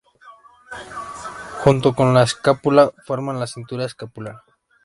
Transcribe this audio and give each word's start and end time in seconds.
Junto 1.59 1.93
con 1.93 2.15
la 2.15 2.23
escápula 2.23 2.91
forman 3.05 3.39
la 3.39 3.45
cintura 3.45 3.85
escapular. 3.85 4.41